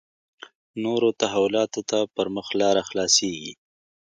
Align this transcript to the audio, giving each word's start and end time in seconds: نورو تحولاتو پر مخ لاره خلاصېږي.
نورو 0.83 1.09
تحولاتو 1.21 1.79
پر 2.15 2.25
مخ 2.35 2.47
لاره 2.59 2.81
خلاصېږي. 2.89 3.53